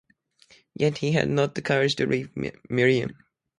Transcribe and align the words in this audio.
Yet 0.73 0.97
he 0.97 1.11
had 1.11 1.29
not 1.29 1.53
the 1.53 1.61
courage 1.61 1.95
to 1.97 2.07
leave 2.07 2.31
Miriam. 2.67 3.17